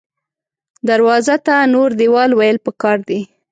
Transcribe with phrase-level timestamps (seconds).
[0.89, 3.19] دروازو ته نور دیوال ویل پکار دې